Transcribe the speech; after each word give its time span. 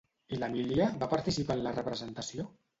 I 0.37 0.39
l'Emília 0.43 0.87
va 1.05 1.11
participar 1.13 1.61
en 1.61 1.65
la 1.69 1.77
representació? 1.79 2.51